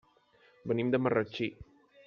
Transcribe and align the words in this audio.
Venim 0.71 0.89
de 0.95 1.01
Marratxí. 1.07 1.51